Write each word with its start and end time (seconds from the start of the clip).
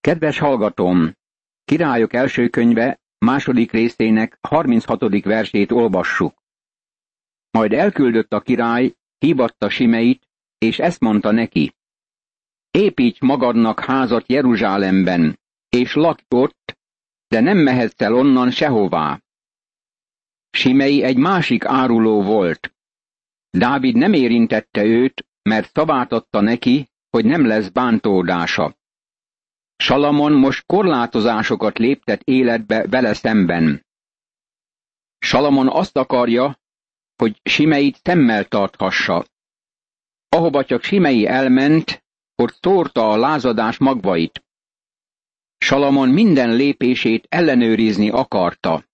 Kedves 0.00 0.38
hallgatóm! 0.38 1.12
Királyok 1.64 2.12
első 2.12 2.48
könyve 2.48 3.00
második 3.18 3.72
részének 3.72 4.38
36. 4.40 5.24
versét 5.24 5.70
olvassuk. 5.70 6.34
Majd 7.50 7.72
elküldött 7.72 8.32
a 8.32 8.40
király, 8.40 8.94
hívatta 9.18 9.68
Simeit, 9.68 10.28
és 10.58 10.78
ezt 10.78 11.00
mondta 11.00 11.30
neki. 11.30 11.74
Építs 12.70 13.20
magadnak 13.20 13.80
házat 13.80 14.28
Jeruzsálemben, 14.28 15.38
és 15.68 15.94
lakj 15.94 16.22
ott, 16.28 16.78
de 17.28 17.40
nem 17.40 17.58
mehetsz 17.58 18.00
el 18.00 18.14
onnan 18.14 18.50
sehová. 18.50 19.22
Simei 20.50 21.02
egy 21.02 21.16
másik 21.16 21.64
áruló 21.64 22.22
volt. 22.22 22.74
Dávid 23.50 23.96
nem 23.96 24.12
érintette 24.12 24.84
őt, 24.84 25.26
mert 25.42 25.70
szavát 25.72 26.12
adta 26.12 26.40
neki, 26.40 26.88
hogy 27.10 27.24
nem 27.24 27.46
lesz 27.46 27.68
bántódása. 27.68 28.77
Salamon 29.82 30.32
most 30.32 30.66
korlátozásokat 30.66 31.78
léptet 31.78 32.22
életbe 32.22 32.86
vele 32.86 33.14
szemben. 33.14 33.86
Salamon 35.18 35.68
azt 35.68 35.96
akarja, 35.96 36.58
hogy 37.16 37.40
Simeit 37.42 38.00
szemmel 38.02 38.44
tarthassa. 38.44 39.24
Ahova 40.28 40.64
csak 40.64 40.82
Simei 40.82 41.26
elment, 41.26 42.04
ott 42.34 42.58
szórta 42.60 43.10
a 43.10 43.16
lázadás 43.16 43.78
magvait. 43.78 44.44
Salamon 45.58 46.08
minden 46.08 46.56
lépését 46.56 47.26
ellenőrizni 47.28 48.10
akarta. 48.10 48.84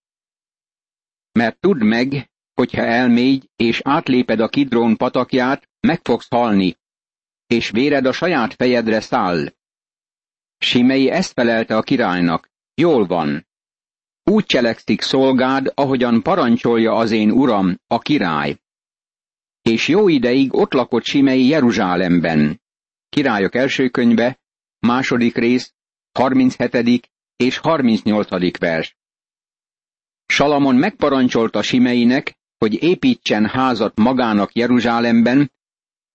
Mert 1.33 1.61
tudd 1.61 1.84
meg, 1.84 2.30
hogyha 2.55 2.83
elmégy 2.83 3.51
és 3.56 3.80
átléped 3.84 4.41
a 4.41 4.48
kidrón 4.48 4.97
patakját, 4.97 5.69
meg 5.80 6.01
fogsz 6.03 6.28
halni, 6.28 6.77
és 7.47 7.70
véred 7.70 8.06
a 8.06 8.12
saját 8.12 8.55
fejedre 8.55 9.01
száll. 9.01 9.53
Simei 10.65 11.11
ezt 11.11 11.33
felelte 11.33 11.77
a 11.77 11.83
királynak, 11.83 12.51
jól 12.75 13.07
van. 13.07 13.47
Úgy 14.23 14.45
cselekszik 14.45 15.01
szolgád, 15.01 15.73
ahogyan 15.75 16.23
parancsolja 16.23 16.95
az 16.95 17.11
én 17.11 17.31
uram, 17.31 17.79
a 17.87 17.98
király. 17.98 18.56
És 19.62 19.89
jó 19.89 20.09
ideig 20.09 20.55
ott 20.55 20.73
lakott 20.73 21.05
Simei 21.05 21.47
Jeruzsálemben. 21.47 22.61
Királyok 23.09 23.55
első 23.55 23.89
könyve, 23.89 24.39
második 24.79 25.37
rész, 25.37 25.75
37. 26.12 27.11
és 27.37 27.59
38. 27.59 28.59
vers. 28.59 28.97
Salamon 30.27 30.75
megparancsolta 30.75 31.62
Simeinek, 31.62 32.39
hogy 32.59 32.83
építsen 32.83 33.47
házat 33.47 33.99
magának 33.99 34.55
Jeruzsálemben, 34.55 35.53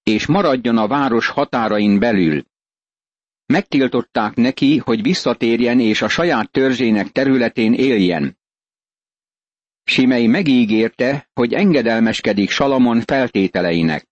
és 0.04 0.26
maradjon 0.26 0.78
a 0.78 0.88
város 0.88 1.28
határain 1.28 2.00
belül. 2.00 2.49
Megtiltották 3.54 4.36
neki, 4.36 4.78
hogy 4.78 5.02
visszatérjen 5.02 5.80
és 5.80 6.02
a 6.02 6.08
saját 6.08 6.52
törzsének 6.52 7.08
területén 7.08 7.74
éljen. 7.74 8.38
Simei 9.84 10.28
megígérte, 10.28 11.30
hogy 11.34 11.54
engedelmeskedik 11.54 12.50
Salamon 12.50 13.02
feltételeinek. 13.02 14.08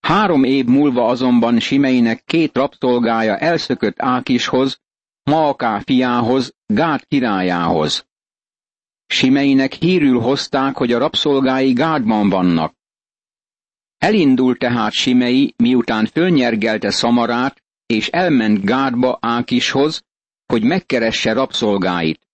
Három 0.00 0.44
év 0.44 0.64
múlva 0.64 1.06
azonban 1.06 1.60
Simeinek 1.60 2.24
két 2.24 2.56
rabszolgája 2.56 3.38
elszökött 3.38 3.96
Ákishoz, 3.98 4.80
Maaká 5.22 5.80
fiához, 5.80 6.54
Gád 6.66 7.06
királyához. 7.06 8.06
Simeinek 9.06 9.72
hírül 9.72 10.20
hozták, 10.20 10.76
hogy 10.76 10.92
a 10.92 10.98
rabszolgái 10.98 11.72
Gádban 11.72 12.28
vannak. 12.28 12.74
Elindult 13.98 14.58
tehát 14.58 14.92
Simei, 14.92 15.54
miután 15.56 16.06
fölnyergelte 16.06 16.90
Szamarát, 16.90 17.61
és 17.92 18.08
elment 18.08 18.64
Gádba 18.64 19.18
Ákishoz, 19.20 20.04
hogy 20.46 20.62
megkeresse 20.62 21.32
rabszolgáit. 21.32 22.26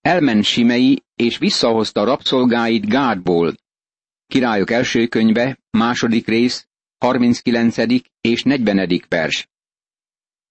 Elment 0.00 0.44
Simei, 0.44 1.02
és 1.14 1.38
visszahozta 1.38 2.04
rabszolgáit 2.04 2.88
Gádból. 2.88 3.54
Királyok 4.26 4.70
első 4.70 5.06
könyve, 5.06 5.58
második 5.70 6.26
rész, 6.26 6.68
39. 6.98 7.76
és 8.20 8.42
40. 8.42 9.02
vers. 9.08 9.48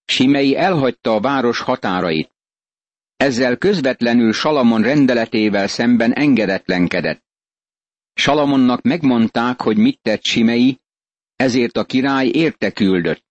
Simei 0.06 0.56
elhagyta 0.56 1.14
a 1.14 1.20
város 1.20 1.60
határait. 1.60 2.32
Ezzel 3.16 3.58
közvetlenül 3.58 4.34
Salamon 4.34 4.82
rendeletével 4.82 5.68
szemben 5.68 6.14
engedetlenkedett. 6.14 7.24
Salamonnak 8.14 8.82
megmondták, 8.82 9.62
hogy 9.62 9.78
mit 9.78 10.00
tett 10.02 10.24
Simei, 10.24 10.80
ezért 11.36 11.78
a 11.78 11.86
király 11.86 12.28
érte 12.28 12.72
küldött. 12.72 13.25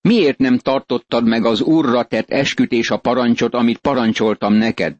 Miért 0.00 0.38
nem 0.38 0.58
tartottad 0.58 1.24
meg 1.24 1.44
az 1.44 1.60
úrra 1.60 2.04
tett 2.04 2.30
eskütés 2.30 2.90
a 2.90 2.98
parancsot, 2.98 3.54
amit 3.54 3.78
parancsoltam 3.78 4.54
neked? 4.54 4.96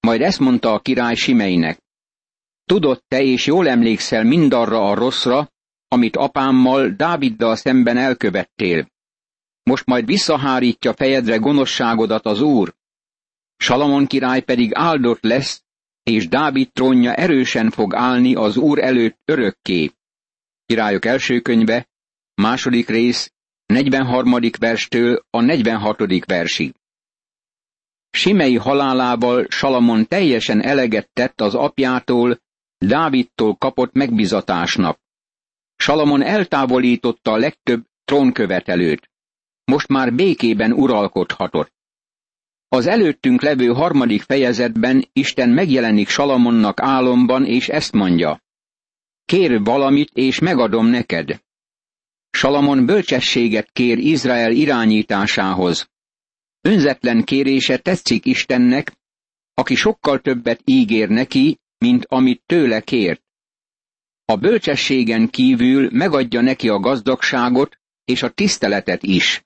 Majd 0.00 0.20
ezt 0.20 0.38
mondta 0.38 0.72
a 0.72 0.80
király 0.80 1.14
Simeinek. 1.14 1.82
Tudod 2.64 3.02
te 3.08 3.22
és 3.22 3.46
jól 3.46 3.68
emlékszel 3.68 4.24
mindarra 4.24 4.90
a 4.90 4.94
rosszra, 4.94 5.50
amit 5.88 6.16
apámmal, 6.16 6.88
Dáviddal 6.88 7.56
szemben 7.56 7.96
elkövettél. 7.96 8.90
Most 9.62 9.86
majd 9.86 10.06
visszahárítja 10.06 10.94
fejedre 10.94 11.36
gonoszságodat 11.36 12.26
az 12.26 12.40
úr. 12.40 12.74
Salamon 13.56 14.06
király 14.06 14.40
pedig 14.40 14.70
áldott 14.74 15.22
lesz, 15.22 15.64
és 16.02 16.28
Dávid 16.28 16.72
trónja 16.72 17.14
erősen 17.14 17.70
fog 17.70 17.94
állni 17.94 18.34
az 18.34 18.56
úr 18.56 18.78
előtt 18.78 19.18
örökké. 19.24 19.90
Királyok 20.66 21.04
első 21.04 21.40
könyve, 21.40 21.88
második 22.34 22.88
rész, 22.88 23.32
43. 23.70 24.50
verstől 24.58 25.24
a 25.30 25.40
46. 25.40 26.24
versig. 26.26 26.74
Simei 28.10 28.56
halálával 28.56 29.46
Salamon 29.48 30.06
teljesen 30.06 30.62
eleget 30.62 31.10
tett 31.12 31.40
az 31.40 31.54
apjától, 31.54 32.40
Dávidtól 32.78 33.56
kapott 33.56 33.92
megbizatásnak. 33.92 34.98
Salamon 35.76 36.22
eltávolította 36.22 37.32
a 37.32 37.36
legtöbb 37.36 37.84
trónkövetelőt. 38.04 39.10
Most 39.64 39.88
már 39.88 40.14
békében 40.14 40.72
uralkodhatott. 40.72 41.72
Az 42.68 42.86
előttünk 42.86 43.42
levő 43.42 43.66
harmadik 43.66 44.22
fejezetben 44.22 45.08
Isten 45.12 45.48
megjelenik 45.48 46.08
Salamonnak 46.08 46.80
álomban, 46.80 47.44
és 47.44 47.68
ezt 47.68 47.92
mondja. 47.92 48.42
Kérj 49.24 49.56
valamit, 49.56 50.10
és 50.12 50.38
megadom 50.38 50.86
neked. 50.86 51.40
Salamon 52.30 52.86
bölcsességet 52.86 53.70
kér 53.72 53.98
Izrael 53.98 54.52
irányításához. 54.52 55.90
Önzetlen 56.60 57.24
kérése 57.24 57.78
tetszik 57.78 58.26
Istennek, 58.26 58.92
aki 59.54 59.74
sokkal 59.74 60.20
többet 60.20 60.60
ígér 60.64 61.08
neki, 61.08 61.58
mint 61.78 62.04
amit 62.08 62.42
tőle 62.46 62.80
kért. 62.80 63.22
A 64.24 64.36
bölcsességen 64.36 65.28
kívül 65.28 65.88
megadja 65.92 66.40
neki 66.40 66.68
a 66.68 66.78
gazdagságot 66.78 67.78
és 68.04 68.22
a 68.22 68.30
tiszteletet 68.30 69.02
is. 69.02 69.44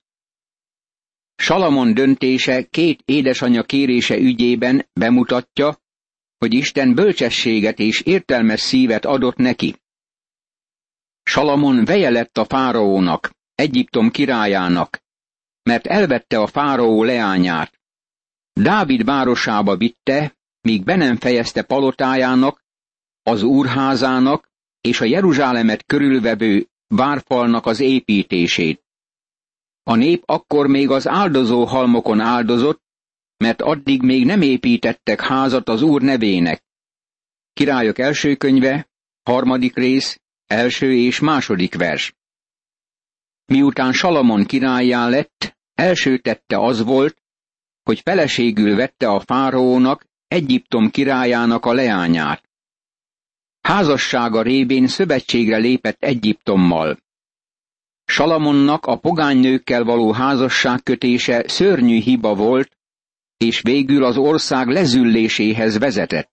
Salamon 1.35 1.93
döntése 1.93 2.63
két 2.63 3.01
édesanyja 3.05 3.63
kérése 3.63 4.17
ügyében 4.17 4.89
bemutatja, 4.93 5.81
hogy 6.37 6.53
Isten 6.53 6.95
bölcsességet 6.95 7.79
és 7.79 8.01
értelmes 8.01 8.59
szívet 8.59 9.05
adott 9.05 9.35
neki. 9.35 9.75
Salamon 11.25 11.85
veje 11.85 12.09
lett 12.09 12.37
a 12.37 12.45
fáraónak, 12.45 13.31
Egyiptom 13.55 14.11
királyának, 14.11 15.03
mert 15.63 15.87
elvette 15.87 16.39
a 16.39 16.47
fáraó 16.47 17.03
leányát. 17.03 17.79
Dávid 18.53 19.05
városába 19.05 19.77
vitte, 19.77 20.35
míg 20.61 20.83
be 20.83 20.95
nem 20.95 21.17
fejezte 21.17 21.61
palotájának, 21.63 22.63
az 23.23 23.43
úrházának 23.43 24.51
és 24.81 25.01
a 25.01 25.05
Jeruzsálemet 25.05 25.85
körülvevő 25.85 26.67
várfalnak 26.87 27.65
az 27.65 27.79
építését. 27.79 28.83
A 29.83 29.95
nép 29.95 30.23
akkor 30.25 30.67
még 30.67 30.89
az 30.89 31.07
áldozó 31.07 31.65
halmokon 31.65 32.19
áldozott, 32.19 32.81
mert 33.37 33.61
addig 33.61 34.01
még 34.01 34.25
nem 34.25 34.41
építettek 34.41 35.21
házat 35.21 35.69
az 35.69 35.81
Úr 35.81 36.01
nevének. 36.01 36.63
Királyok 37.53 37.99
első 37.99 38.35
könyve, 38.35 38.89
harmadik 39.23 39.75
rész, 39.75 40.19
első 40.47 40.93
és 40.93 41.19
második 41.19 41.75
vers. 41.75 42.15
Miután 43.45 43.93
Salamon 43.93 44.45
királyá 44.45 45.07
lett, 45.09 45.57
első 45.73 46.17
tette 46.17 46.57
az 46.57 46.83
volt, 46.83 47.21
hogy 47.83 47.99
feleségül 47.99 48.75
vette 48.75 49.07
a 49.07 49.19
fáraónak, 49.19 50.05
Egyiptom 50.27 50.89
királyának 50.89 51.65
a 51.65 51.73
leányát. 51.73 52.49
Házassága 53.61 54.41
révén 54.41 54.87
szövetségre 54.87 55.57
lépett 55.57 56.03
Egyiptommal. 56.03 56.97
Salamonnak 58.05 58.85
a 58.85 58.97
pogánynőkkel 58.97 59.83
való 59.83 60.11
házasságkötése 60.11 61.43
szörnyű 61.47 61.99
hiba 61.99 62.35
volt, 62.35 62.77
és 63.37 63.61
végül 63.61 64.03
az 64.03 64.17
ország 64.17 64.67
lezülléséhez 64.67 65.77
vezetett. 65.77 66.31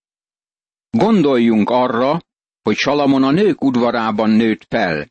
Gondoljunk 0.90 1.70
arra, 1.70 2.20
hogy 2.62 2.76
Salamon 2.76 3.22
a 3.22 3.30
nők 3.30 3.64
udvarában 3.64 4.30
nőtt 4.30 4.64
fel. 4.68 5.10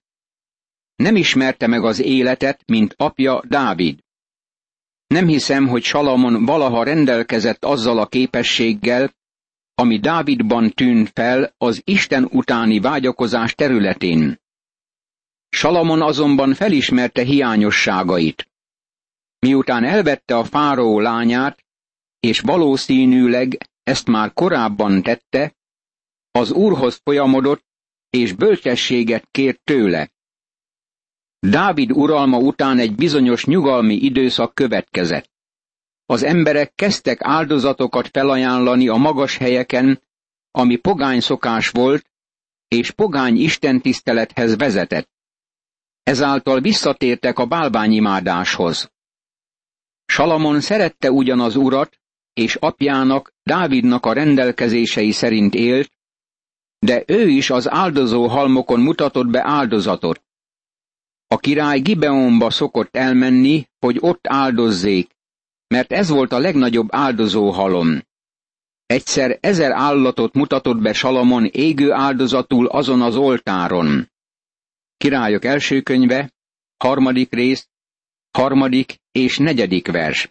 Nem 0.96 1.16
ismerte 1.16 1.68
meg 1.68 1.84
az 1.84 2.02
életet, 2.02 2.64
mint 2.66 2.94
apja 2.98 3.42
Dávid. 3.48 4.00
Nem 5.08 5.28
hiszem, 5.28 5.68
hogy 5.68 5.84
Salamon 5.84 6.46
valaha 6.46 6.84
rendelkezett 6.84 7.66
azzal 7.66 8.00
a 8.00 8.08
képességgel, 8.08 9.14
ami 9.76 10.00
Dávidban 10.00 10.70
tűn 10.70 11.06
fel 11.06 11.54
az 11.58 11.82
Isten 11.84 12.28
utáni 12.32 12.80
vágyakozás 12.80 13.56
területén. 13.56 14.40
Salamon 15.50 16.02
azonban 16.02 16.54
felismerte 16.54 17.24
hiányosságait. 17.24 18.50
Miután 19.40 19.84
elvette 19.84 20.36
a 20.38 20.44
fáraó 20.44 21.00
lányát, 21.00 21.64
és 22.20 22.40
valószínűleg 22.40 23.70
ezt 23.84 24.08
már 24.08 24.34
korábban 24.34 25.02
tette, 25.02 25.56
az 26.32 26.52
úrhoz 26.52 27.02
folyamodott, 27.04 27.66
és 28.10 28.34
bölcsességet 28.34 29.28
kért 29.32 29.62
tőle. 29.64 30.12
Dávid 31.40 31.92
uralma 31.92 32.38
után 32.38 32.80
egy 32.80 32.96
bizonyos 32.96 33.46
nyugalmi 33.46 33.94
időszak 33.94 34.54
következett. 34.54 35.30
Az 36.06 36.24
emberek 36.24 36.74
kezdtek 36.76 37.18
áldozatokat 37.22 38.08
felajánlani 38.08 38.88
a 38.88 38.96
magas 38.96 39.38
helyeken, 39.38 40.02
ami 40.52 40.76
pogány 40.76 41.20
szokás 41.20 41.70
volt, 41.70 42.12
és 42.68 42.92
pogány 42.92 43.38
istentisztelethez 43.38 44.58
vezetett. 44.58 45.10
Ezáltal 46.04 46.62
visszatértek 46.62 47.40
a 47.40 47.46
bálványimádáshoz. 47.46 48.92
Salamon 50.06 50.62
szerette 50.62 51.12
ugyan 51.12 51.40
az 51.40 51.56
urat, 51.56 52.00
és 52.34 52.56
apjának, 52.56 53.34
Dávidnak 53.44 54.06
a 54.06 54.14
rendelkezései 54.14 55.12
szerint 55.12 55.54
élt, 55.54 55.92
de 56.86 57.04
ő 57.08 57.28
is 57.28 57.50
az 57.50 57.70
áldozó 57.70 58.28
halmokon 58.28 58.80
mutatott 58.80 59.28
be 59.28 59.42
áldozatot. 59.44 60.24
A 61.28 61.38
király 61.38 61.80
Gibeonba 61.80 62.50
szokott 62.50 62.96
elmenni, 62.96 63.68
hogy 63.80 63.98
ott 64.00 64.28
áldozzék, 64.28 65.10
mert 65.68 65.92
ez 65.92 66.10
volt 66.10 66.32
a 66.32 66.40
legnagyobb 66.40 66.88
áldozó 66.92 67.50
halom. 67.50 68.02
Egyszer 68.86 69.38
ezer 69.42 69.72
állatot 69.72 70.34
mutatott 70.34 70.82
be 70.82 70.94
Salamon 70.94 71.46
égő 71.46 71.92
áldozatul 71.92 72.68
azon 72.68 73.02
az 73.02 73.16
oltáron. 73.16 74.12
Királyok 74.98 75.46
első 75.46 75.82
könyve, 75.82 76.34
harmadik 76.78 77.34
rész, 77.34 77.68
harmadik 78.32 78.96
és 79.12 79.38
negyedik 79.38 79.92
vers. 79.92 80.30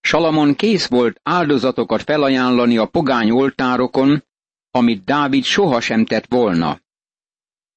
Salamon 0.00 0.54
kész 0.54 0.86
volt 0.86 1.20
áldozatokat 1.22 2.02
felajánlani 2.02 2.76
a 2.76 2.86
pogány 2.86 3.30
oltárokon, 3.30 4.24
amit 4.74 5.04
Dávid 5.04 5.44
sohasem 5.44 6.04
tett 6.04 6.26
volna. 6.26 6.80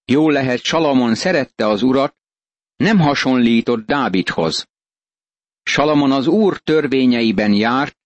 Jó 0.06 0.30
lehet, 0.30 0.62
Salamon 0.62 1.16
szerette 1.16 1.68
az 1.68 1.82
urat, 1.82 2.16
nem 2.76 3.00
hasonlított 3.00 3.86
Dávidhoz. 3.86 4.68
Salamon 5.64 6.12
az 6.12 6.28
úr 6.28 6.58
törvényeiben 6.58 7.54
járt, 7.54 7.98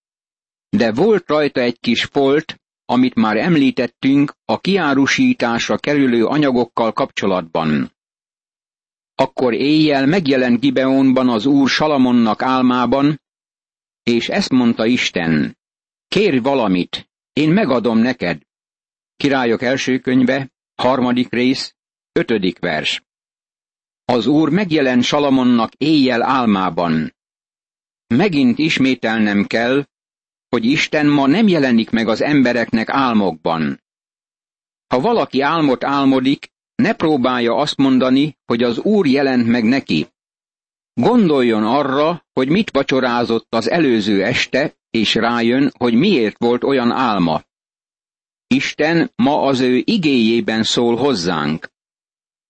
de 0.70 0.92
volt 0.92 1.28
rajta 1.28 1.62
egy 1.62 1.80
kis 1.80 2.04
folt, 2.04 2.62
amit 2.86 3.16
már 3.16 3.38
említettünk 3.38 4.34
a 4.46 4.60
kiárusításra 4.60 5.78
kerülő 5.78 6.26
anyagokkal 6.26 6.94
kapcsolatban. 6.94 7.92
Akkor 9.16 9.54
éjjel 9.54 10.06
megjelent 10.06 10.60
Gibeonban 10.60 11.30
az 11.30 11.46
úr 11.46 11.70
Salamonnak 11.70 12.42
álmában, 12.42 13.22
és 14.04 14.30
ezt 14.30 14.50
mondta 14.50 14.86
Isten, 14.86 15.58
kérj 16.08 16.38
valamit, 16.38 17.10
én 17.34 17.50
megadom 17.50 17.98
neked. 17.98 18.42
Királyok 19.20 19.62
első 19.62 20.00
könyve, 20.00 20.52
harmadik 20.76 21.30
rész, 21.30 21.76
ötödik 22.12 22.60
vers. 22.60 23.04
Az 24.06 24.28
úr 24.28 24.50
megjelent 24.50 25.04
Salamonnak 25.04 25.74
éjjel 25.74 26.24
álmában. 26.24 27.16
Megint 28.08 28.58
ismételnem 28.58 29.46
kell, 29.46 29.86
hogy 30.50 30.66
Isten 30.66 31.08
ma 31.08 31.28
nem 31.28 31.48
jelenik 31.48 31.90
meg 31.90 32.08
az 32.08 32.22
embereknek 32.22 32.90
álmokban. 32.90 33.84
Ha 34.88 35.00
valaki 35.00 35.42
álmot 35.42 35.84
álmodik, 35.84 36.52
ne 36.76 36.94
próbálja 36.94 37.56
azt 37.56 37.78
mondani, 37.78 38.38
hogy 38.46 38.64
az 38.64 38.78
Úr 38.78 39.08
jelent 39.08 39.48
meg 39.48 39.64
neki. 39.64 40.08
Gondoljon 40.94 41.64
arra, 41.64 42.26
hogy 42.34 42.50
mit 42.50 42.72
vacsorázott 42.72 43.56
az 43.56 43.70
előző 43.70 44.24
este, 44.24 44.74
és 44.90 45.16
rájön, 45.16 45.72
hogy 45.78 45.94
miért 45.94 46.38
volt 46.38 46.64
olyan 46.64 46.92
álma. 46.92 47.48
Isten 48.54 49.12
ma 49.16 49.42
az 49.42 49.60
ő 49.60 49.82
igéjében 49.86 50.64
szól 50.64 50.96
hozzánk. 50.96 51.72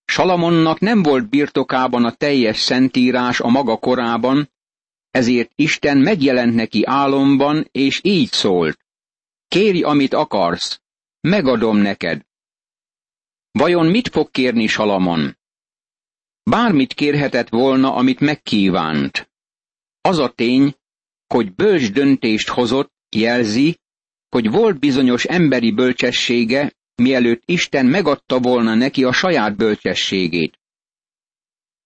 Salamonnak 0.06 0.80
nem 0.80 1.04
volt 1.04 1.30
birtokában 1.30 2.06
a 2.06 2.12
teljes 2.12 2.60
szentírás 2.60 3.40
a 3.40 3.48
maga 3.48 3.78
korában, 3.78 4.50
ezért 5.12 5.52
Isten 5.56 5.98
megjelent 5.98 6.56
neki 6.56 6.86
álomban, 6.86 7.68
és 7.72 8.00
így 8.04 8.32
szólt. 8.32 8.80
Kérj, 9.48 9.82
amit 9.82 10.14
akarsz, 10.14 10.82
megadom 11.22 11.78
neked. 11.78 12.26
Vajon 13.52 13.86
mit 13.86 14.08
fog 14.08 14.32
kérni 14.32 14.68
Salamon? 14.68 15.38
Bármit 16.44 16.94
kérhetett 16.94 17.50
volna, 17.50 17.96
amit 17.96 18.20
megkívánt. 18.20 19.32
Az 20.02 20.18
a 20.18 20.30
tény, 20.30 20.76
hogy 21.28 21.54
bölcs 21.54 21.92
döntést 21.92 22.50
hozott, 22.50 22.94
jelzi, 23.10 23.80
hogy 24.30 24.50
volt 24.50 24.80
bizonyos 24.80 25.26
emberi 25.26 25.72
bölcsessége, 25.72 26.74
mielőtt 26.96 27.42
Isten 27.46 27.86
megadta 27.86 28.40
volna 28.40 28.76
neki 28.76 29.04
a 29.04 29.12
saját 29.12 29.56
bölcsességét. 29.56 30.60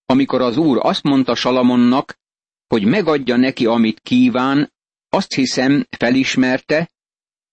Amikor 0.06 0.42
az 0.42 0.58
úr 0.58 0.78
azt 0.82 1.04
mondta 1.04 1.36
Salamonnak, 1.36 2.20
hogy 2.68 2.86
megadja 2.86 3.36
neki, 3.36 3.66
amit 3.66 4.00
kíván, 4.00 4.74
azt 5.10 5.34
hiszem 5.34 5.88
felismerte, 5.90 6.92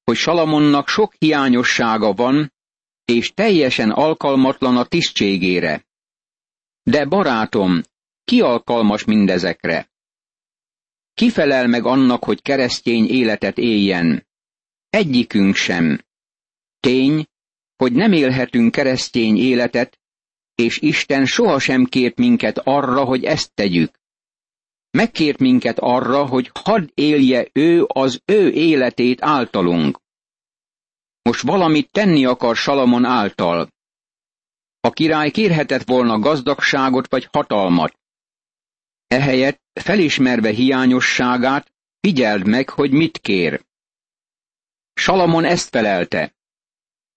hogy 0.05 0.17
Salamonnak 0.17 0.89
sok 0.89 1.15
hiányossága 1.19 2.13
van, 2.13 2.53
és 3.05 3.33
teljesen 3.33 3.91
alkalmatlan 3.91 4.77
a 4.77 4.85
tisztségére. 4.85 5.87
De 6.83 7.05
barátom, 7.05 7.81
ki 8.25 8.41
alkalmas 8.41 9.05
mindezekre? 9.05 9.91
Ki 11.15 11.31
felel 11.31 11.67
meg 11.67 11.85
annak, 11.85 12.25
hogy 12.25 12.43
keresztény 12.43 13.07
életet 13.07 13.59
éljen? 13.59 14.27
Egyikünk 14.91 15.55
sem. 15.55 16.05
Tény, 16.81 17.27
hogy 17.77 17.93
nem 17.93 18.13
élhetünk 18.13 18.73
keresztény 18.73 19.37
életet, 19.37 19.99
és 20.55 20.79
Isten 20.79 21.27
sohasem 21.27 21.85
kért 21.85 22.17
minket 22.17 22.59
arra, 22.59 23.05
hogy 23.05 23.25
ezt 23.25 23.55
tegyük. 23.55 23.99
Megkért 24.91 25.39
minket 25.39 25.79
arra, 25.79 26.27
hogy 26.27 26.51
hadd 26.63 26.89
élje 26.95 27.49
ő 27.53 27.85
az 27.87 28.23
ő 28.25 28.51
életét 28.51 29.23
általunk. 29.23 30.01
Most 31.23 31.43
valamit 31.43 31.91
tenni 31.91 32.25
akar 32.25 32.57
Salamon 32.57 33.05
által. 33.05 33.73
A 34.81 34.91
király 34.91 35.31
kérhetett 35.31 35.89
volna 35.89 36.19
gazdagságot 36.19 37.11
vagy 37.11 37.29
hatalmat. 37.33 37.99
Ehelyett, 39.07 39.63
felismerve 39.73 40.51
hiányosságát, 40.51 41.73
figyeld 42.01 42.47
meg, 42.47 42.71
hogy 42.71 42.91
mit 42.91 43.19
kér. 43.19 43.65
Salamon 45.01 45.45
ezt 45.45 45.69
felelte. 45.69 46.35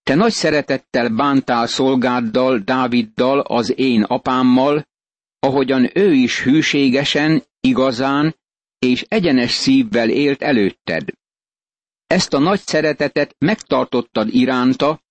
Te 0.04 0.16
nagy 0.16 0.32
szeretettel 0.32 1.10
bántál 1.10 1.68
szolgáddal, 1.68 2.60
Dáviddal, 2.60 3.40
az 3.40 3.80
én 3.80 4.04
apámmal, 4.04 4.88
ahogyan 5.40 5.90
ő 5.94 6.14
is 6.14 6.44
hűségesen, 6.44 7.44
igazán 7.60 8.36
és 8.80 9.06
egyenes 9.08 9.52
szívvel 9.52 10.10
élt 10.10 10.42
előtted. 10.42 11.10
Ezt 12.08 12.34
a 12.34 12.40
nagy 12.40 12.60
szeretetet 12.60 13.36
megtartottad 13.38 14.34
iránta, 14.34 15.04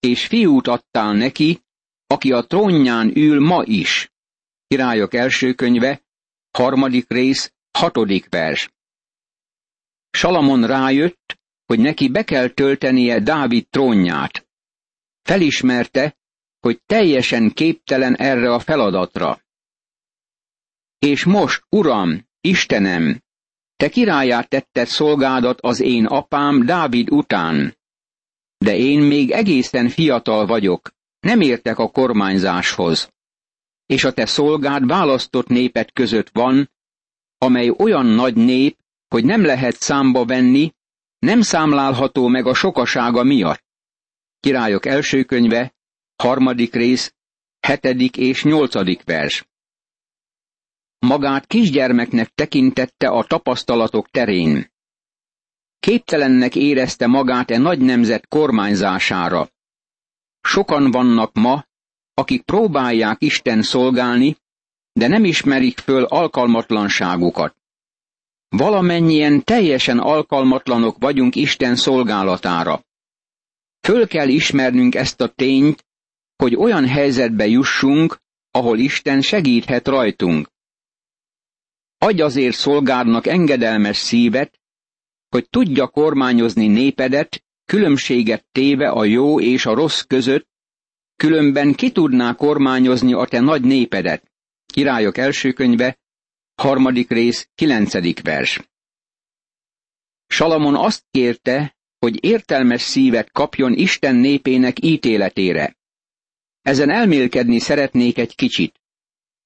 és 0.00 0.26
fiút 0.26 0.66
adtál 0.66 1.12
neki, 1.12 1.60
aki 2.06 2.32
a 2.32 2.42
trónján 2.42 3.16
ül 3.16 3.40
ma 3.40 3.62
is. 3.64 4.12
Királyok 4.66 5.14
első 5.14 5.54
könyve, 5.54 6.02
harmadik 6.50 7.08
rész, 7.08 7.52
hatodik 7.78 8.26
vers. 8.28 8.70
Salamon 10.10 10.66
rájött, 10.66 11.39
hogy 11.70 11.78
neki 11.78 12.08
be 12.08 12.24
kell 12.24 12.48
töltenie 12.48 13.20
Dávid 13.20 13.68
trónját. 13.68 14.48
Felismerte, 15.22 16.16
hogy 16.60 16.80
teljesen 16.86 17.50
képtelen 17.50 18.16
erre 18.16 18.52
a 18.52 18.58
feladatra. 18.58 19.40
És 20.98 21.24
most, 21.24 21.64
Uram, 21.68 22.26
Istenem, 22.40 23.22
te 23.76 23.88
királyát 23.88 24.48
tetted 24.48 24.86
szolgádat 24.86 25.60
az 25.60 25.80
én 25.80 26.06
apám 26.06 26.66
Dávid 26.66 27.10
után. 27.10 27.76
De 28.58 28.76
én 28.76 29.00
még 29.00 29.30
egészen 29.30 29.88
fiatal 29.88 30.46
vagyok, 30.46 30.90
nem 31.20 31.40
értek 31.40 31.78
a 31.78 31.90
kormányzáshoz. 31.90 33.12
És 33.86 34.04
a 34.04 34.12
te 34.12 34.26
szolgád 34.26 34.86
választott 34.86 35.46
népet 35.46 35.92
között 35.92 36.28
van, 36.32 36.70
amely 37.38 37.68
olyan 37.78 38.06
nagy 38.06 38.34
nép, 38.36 38.78
hogy 39.08 39.24
nem 39.24 39.44
lehet 39.44 39.74
számba 39.74 40.24
venni, 40.24 40.72
nem 41.20 41.40
számlálható 41.40 42.28
meg 42.28 42.46
a 42.46 42.54
sokasága 42.54 43.22
miatt. 43.22 43.64
Királyok 44.40 44.86
első 44.86 45.24
könyve, 45.24 45.74
harmadik 46.16 46.74
rész, 46.74 47.14
hetedik 47.60 48.16
és 48.16 48.44
nyolcadik 48.44 49.04
vers. 49.04 49.48
magát 50.98 51.46
kisgyermeknek 51.46 52.28
tekintette 52.28 53.08
a 53.08 53.24
tapasztalatok 53.24 54.10
terén. 54.10 54.72
Képtelennek 55.80 56.56
érezte 56.56 57.06
magát 57.06 57.50
e 57.50 57.58
nagy 57.58 57.78
nemzet 57.80 58.28
kormányzására. 58.28 59.48
Sokan 60.40 60.90
vannak 60.90 61.32
ma, 61.34 61.64
akik 62.14 62.42
próbálják 62.42 63.22
Isten 63.22 63.62
szolgálni, 63.62 64.36
de 64.92 65.06
nem 65.08 65.24
ismerik 65.24 65.78
föl 65.78 66.04
alkalmatlanságukat. 66.04 67.59
Valamennyien 68.56 69.44
teljesen 69.44 69.98
alkalmatlanok 69.98 70.96
vagyunk 70.98 71.36
Isten 71.36 71.76
szolgálatára. 71.76 72.84
Föl 73.80 74.06
kell 74.06 74.28
ismernünk 74.28 74.94
ezt 74.94 75.20
a 75.20 75.28
tényt, 75.28 75.84
hogy 76.36 76.56
olyan 76.56 76.86
helyzetbe 76.86 77.46
jussunk, 77.46 78.18
ahol 78.50 78.78
Isten 78.78 79.20
segíthet 79.20 79.88
rajtunk. 79.88 80.48
Adj 81.98 82.22
azért 82.22 82.56
szolgádnak 82.56 83.26
engedelmes 83.26 83.96
szívet, 83.96 84.60
hogy 85.28 85.48
tudja 85.48 85.86
kormányozni 85.86 86.66
népedet, 86.66 87.44
különbséget 87.64 88.46
téve 88.52 88.88
a 88.88 89.04
jó 89.04 89.40
és 89.40 89.66
a 89.66 89.74
rossz 89.74 90.00
között, 90.00 90.48
különben 91.16 91.74
ki 91.74 91.92
tudná 91.92 92.34
kormányozni 92.34 93.12
a 93.12 93.24
te 93.24 93.40
nagy 93.40 93.62
népedet. 93.62 94.30
Királyok 94.66 95.18
első 95.18 95.52
könyve, 95.52 95.98
harmadik 96.60 97.10
rész, 97.10 97.48
kilencedik 97.54 98.20
vers. 98.22 98.60
Salamon 100.26 100.74
azt 100.76 101.04
kérte, 101.10 101.76
hogy 101.98 102.24
értelmes 102.24 102.82
szívet 102.82 103.30
kapjon 103.30 103.72
Isten 103.72 104.14
népének 104.14 104.84
ítéletére. 104.84 105.76
Ezen 106.62 106.90
elmélkedni 106.90 107.58
szeretnék 107.58 108.18
egy 108.18 108.34
kicsit. 108.34 108.80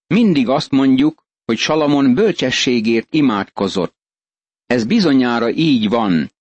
Mindig 0.06 0.48
azt 0.48 0.70
mondjuk, 0.70 1.26
hogy 1.44 1.58
Salamon 1.58 2.14
bölcsességért 2.14 3.14
imádkozott. 3.14 3.96
Ez 4.66 4.84
bizonyára 4.84 5.50
így 5.50 5.88
van. 5.88 6.32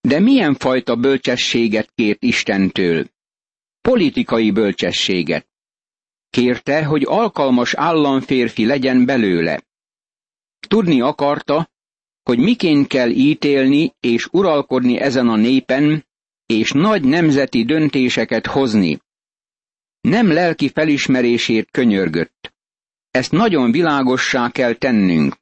De 0.00 0.20
milyen 0.20 0.54
fajta 0.54 0.96
bölcsességet 0.96 1.92
kért 1.94 2.22
Istentől? 2.22 3.06
Politikai 3.80 4.50
bölcsességet. 4.50 5.48
Kérte, 6.30 6.84
hogy 6.84 7.04
alkalmas 7.06 7.74
államférfi 7.74 8.66
legyen 8.66 9.04
belőle. 9.04 9.66
Tudni 10.68 11.00
akarta, 11.00 11.70
hogy 12.22 12.38
miként 12.38 12.86
kell 12.86 13.10
ítélni 13.10 13.94
és 14.00 14.26
uralkodni 14.32 14.98
ezen 14.98 15.28
a 15.28 15.36
népen, 15.36 16.06
és 16.46 16.72
nagy 16.72 17.04
nemzeti 17.04 17.64
döntéseket 17.64 18.46
hozni. 18.46 19.00
Nem 20.00 20.32
lelki 20.32 20.68
felismerésért 20.68 21.70
könyörgött. 21.70 22.52
Ezt 23.10 23.32
nagyon 23.32 23.70
világossá 23.70 24.50
kell 24.50 24.74
tennünk. 24.74 25.36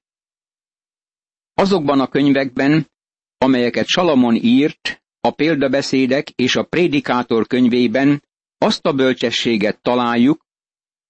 Azokban 1.54 2.00
a 2.00 2.08
könyvekben, 2.08 2.90
amelyeket 3.38 3.86
Salamon 3.86 4.34
írt, 4.34 5.02
a 5.20 5.30
példabeszédek 5.30 6.30
és 6.30 6.56
a 6.56 6.64
prédikátor 6.64 7.46
könyvében 7.46 8.22
azt 8.58 8.86
a 8.86 8.92
bölcsességet 8.92 9.82
találjuk, 9.82 10.46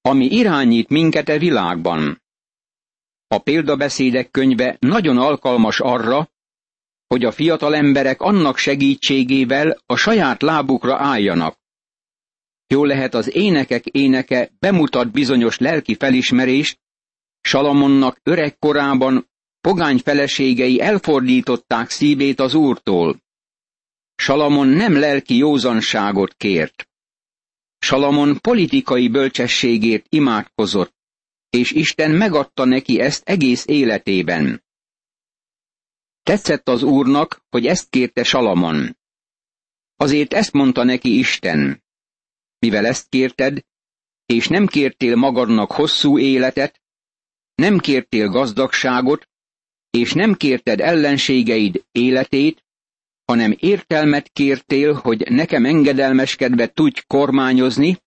ami 0.01 0.27
irányít 0.27 0.89
minket 0.89 1.29
e 1.29 1.39
világban. 1.39 2.23
A 3.37 3.39
példabeszédek 3.39 4.31
könyve 4.31 4.77
nagyon 4.81 5.19
alkalmas 5.19 5.81
arra, 5.81 6.31
hogy 7.07 7.25
a 7.25 7.33
fiatal 7.33 7.75
emberek 7.75 8.21
annak 8.21 8.57
segítségével 8.57 9.83
a 9.87 9.97
saját 9.97 10.43
lábukra 10.43 10.97
álljanak. 10.99 11.59
Jól 12.67 12.87
lehet 12.87 13.15
az 13.15 13.35
énekek 13.35 13.87
éneke 13.87 14.51
bemutat 14.59 15.11
bizonyos 15.13 15.59
lelki 15.59 15.95
felismerést, 15.95 16.79
Salamonnak 17.41 18.21
öregkorában 18.23 19.29
pogány 19.61 19.99
feleségei 19.99 20.81
elfordították 20.81 21.91
szívét 21.91 22.41
az 22.41 22.55
úrtól. 22.55 23.23
Salamon 24.15 24.69
nem 24.69 24.99
lelki 24.99 25.37
józanságot 25.37 26.35
kért. 26.35 26.89
Salamon 27.79 28.41
politikai 28.41 29.09
bölcsességért 29.09 30.07
imádkozott, 30.09 30.96
és 31.51 31.71
Isten 31.71 32.11
megadta 32.11 32.65
neki 32.65 33.01
ezt 33.01 33.29
egész 33.29 33.67
életében. 33.67 34.65
Tetszett 36.23 36.69
az 36.69 36.83
úrnak, 36.83 37.45
hogy 37.49 37.67
ezt 37.67 37.91
kérte 37.91 38.23
Salamon. 38.23 38.97
Azért 39.97 40.33
ezt 40.33 40.53
mondta 40.53 40.85
neki 40.85 41.19
Isten. 41.19 41.85
Mivel 42.59 42.87
ezt 42.87 43.09
kérted, 43.09 43.65
és 44.27 44.49
nem 44.49 44.67
kértél 44.67 45.17
magadnak 45.17 45.73
hosszú 45.73 46.19
életet, 46.19 46.81
nem 47.55 47.79
kértél 47.79 48.29
gazdagságot, 48.29 49.29
és 49.91 50.13
nem 50.13 50.35
kérted 50.35 50.81
ellenségeid 50.81 51.85
életét, 51.93 52.65
hanem 53.25 53.55
értelmet 53.59 54.29
kértél, 54.29 54.93
hogy 54.93 55.31
nekem 55.31 55.65
engedelmeskedve 55.65 56.67
tudj 56.67 57.01
kormányozni, 57.07 57.99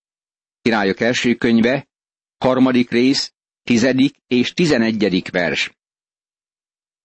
királyok 0.61 0.99
első 0.99 1.35
könyve, 1.35 1.88
harmadik 2.39 2.89
rész, 2.89 3.33
tizedik 3.63 4.15
és 4.27 4.53
tizenegyedik 4.53 5.31
vers. 5.31 5.71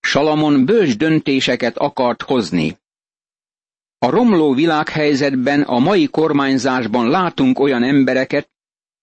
Salamon 0.01 0.65
bölcs 0.65 0.97
döntéseket 0.97 1.77
akart 1.77 2.23
hozni. 2.23 2.79
A 3.99 4.11
romló 4.11 4.55
világhelyzetben 4.55 5.63
a 5.63 5.79
mai 5.79 6.07
kormányzásban 6.07 7.09
látunk 7.09 7.59
olyan 7.59 7.83
embereket, 7.83 8.51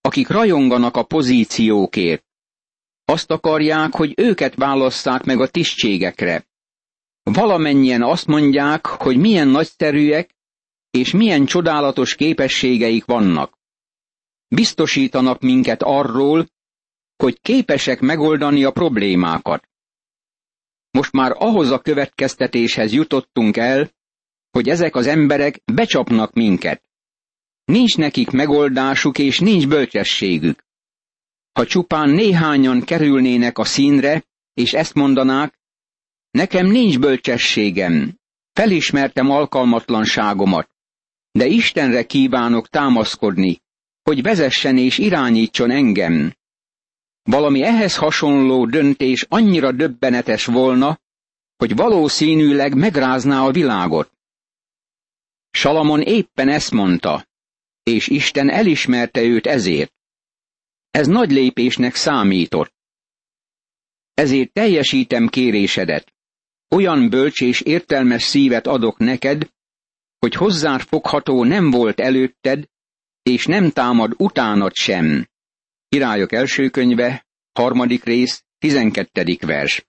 akik 0.00 0.28
rajonganak 0.28 0.96
a 0.96 1.02
pozíciókért. 1.02 2.24
Azt 3.04 3.30
akarják, 3.30 3.94
hogy 3.94 4.12
őket 4.16 4.54
válasszák 4.54 5.24
meg 5.24 5.40
a 5.40 5.48
tisztségekre. 5.48 6.46
Valamennyien 7.22 8.02
azt 8.02 8.26
mondják, 8.26 8.86
hogy 8.86 9.16
milyen 9.16 9.48
nagyszerűek 9.48 10.34
és 10.90 11.12
milyen 11.12 11.44
csodálatos 11.46 12.14
képességeik 12.14 13.04
vannak. 13.04 13.58
Biztosítanak 14.54 15.40
minket 15.40 15.82
arról, 15.82 16.48
hogy 17.16 17.40
képesek 17.40 18.00
megoldani 18.00 18.64
a 18.64 18.70
problémákat. 18.70 19.68
Most 20.90 21.12
már 21.12 21.32
ahhoz 21.38 21.70
a 21.70 21.78
következtetéshez 21.78 22.92
jutottunk 22.92 23.56
el, 23.56 23.90
hogy 24.50 24.68
ezek 24.68 24.94
az 24.94 25.06
emberek 25.06 25.60
becsapnak 25.64 26.32
minket. 26.32 26.82
Nincs 27.64 27.96
nekik 27.96 28.30
megoldásuk 28.30 29.18
és 29.18 29.38
nincs 29.38 29.68
bölcsességük. 29.68 30.64
Ha 31.52 31.66
csupán 31.66 32.08
néhányan 32.08 32.80
kerülnének 32.84 33.58
a 33.58 33.64
színre, 33.64 34.24
és 34.54 34.72
ezt 34.72 34.94
mondanák, 34.94 35.58
nekem 36.30 36.66
nincs 36.66 36.98
bölcsességem, 36.98 38.18
felismertem 38.52 39.30
alkalmatlanságomat, 39.30 40.70
de 41.30 41.46
Istenre 41.46 42.06
kívánok 42.06 42.68
támaszkodni, 42.68 43.61
hogy 44.02 44.22
vezessen 44.22 44.78
és 44.78 44.98
irányítson 44.98 45.70
engem. 45.70 46.34
Valami 47.22 47.62
ehhez 47.62 47.96
hasonló 47.96 48.66
döntés 48.66 49.26
annyira 49.28 49.72
döbbenetes 49.72 50.44
volna, 50.44 51.00
hogy 51.56 51.76
valószínűleg 51.76 52.74
megrázná 52.74 53.44
a 53.44 53.50
világot. 53.50 54.12
Salamon 55.50 56.00
éppen 56.00 56.48
ezt 56.48 56.70
mondta, 56.70 57.26
és 57.82 58.08
Isten 58.08 58.50
elismerte 58.50 59.22
őt 59.22 59.46
ezért. 59.46 59.92
Ez 60.90 61.06
nagy 61.06 61.30
lépésnek 61.30 61.94
számított. 61.94 62.74
Ezért 64.14 64.52
teljesítem 64.52 65.28
kérésedet. 65.28 66.12
Olyan 66.68 67.08
bölcs 67.08 67.40
és 67.40 67.60
értelmes 67.60 68.22
szívet 68.22 68.66
adok 68.66 68.98
neked, 68.98 69.50
hogy 70.18 70.34
hozzád 70.34 70.80
fogható 70.80 71.44
nem 71.44 71.70
volt 71.70 72.00
előtted, 72.00 72.68
és 73.22 73.46
nem 73.46 73.70
támad 73.70 74.14
utánad 74.16 74.74
sem. 74.74 75.28
Királyok 75.88 76.32
első 76.32 76.68
könyve, 76.68 77.26
harmadik 77.52 78.04
rész, 78.04 78.44
tizenkettedik 78.58 79.42
vers. 79.42 79.86